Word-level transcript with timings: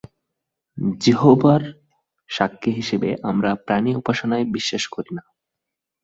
যিহোবার 1.01 1.61
সাক্ষি 2.29 2.71
হিসেবে 2.71 3.09
আমরা 3.23 3.49
প্রাণী 3.65 3.91
উপাসনায় 3.95 4.45
বিশ্বাস 4.55 4.83
করি 4.87 5.11
না... 5.17 5.23